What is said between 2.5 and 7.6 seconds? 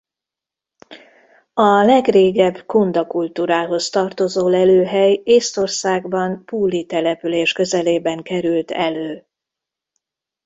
kunda kultúrához tartozó lelőhely Észtországban Pulli település